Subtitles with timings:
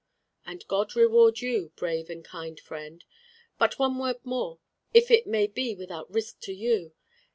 [0.47, 3.05] "And God reward you, brave and kind friend.
[3.59, 4.57] But one word more,
[4.95, 6.93] if it may be without risk to you.